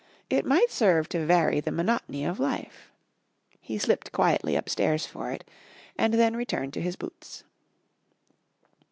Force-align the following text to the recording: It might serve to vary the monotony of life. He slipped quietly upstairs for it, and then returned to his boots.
It 0.31 0.47
might 0.47 0.71
serve 0.71 1.07
to 1.09 1.27
vary 1.27 1.59
the 1.59 1.69
monotony 1.71 2.25
of 2.25 2.39
life. 2.39 2.91
He 3.59 3.77
slipped 3.77 4.11
quietly 4.11 4.55
upstairs 4.55 5.05
for 5.05 5.29
it, 5.29 5.47
and 5.95 6.15
then 6.15 6.35
returned 6.35 6.73
to 6.73 6.81
his 6.81 6.95
boots. 6.95 7.43